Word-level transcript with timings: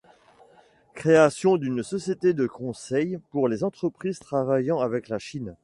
Création 0.95 1.57
d’une 1.57 1.83
société 1.83 2.33
de 2.33 2.47
conseil 2.47 3.19
pour 3.29 3.47
les 3.47 3.63
entreprises 3.63 4.17
travaillant 4.17 4.79
avec 4.79 5.09
la 5.09 5.19
Chine. 5.19 5.55